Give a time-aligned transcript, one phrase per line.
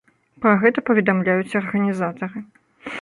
[0.45, 2.39] Пра гэта паведамляюць арганізатары.